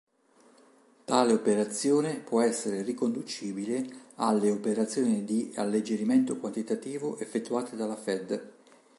Tale 1.05 1.31
operazione 1.31 2.15
può 2.21 2.41
essere 2.41 2.81
riconducibile 2.81 3.85
alle 4.15 4.49
operazioni 4.49 5.23
di 5.23 5.51
alleggerimento 5.55 6.37
quantitativo 6.39 7.19
effettuate 7.19 7.75
dalla 7.75 7.95
Fed. 7.95 8.51